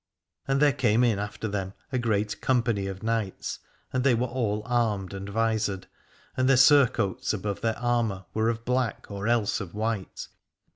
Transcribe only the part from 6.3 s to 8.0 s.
and their surcoats above their